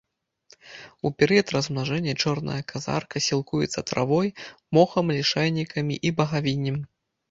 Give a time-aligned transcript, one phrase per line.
[1.09, 4.27] У перыяд размнажэння чорныя казарка сілкуюцца травой,
[4.81, 6.87] мохам, лішайнікамі і багавіннем.